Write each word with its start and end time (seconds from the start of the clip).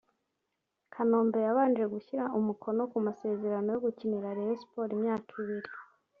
Kanombe 0.93 1.37
yabanje 1.47 1.83
gushyira 1.93 2.23
umukono 2.39 2.81
ku 2.91 2.97
masezerano 3.07 3.67
yo 3.71 3.79
gukinira 3.85 4.35
Rayon 4.37 4.57
Sport 4.61 4.89
imyaka 4.97 5.25
ibiri 5.43 5.71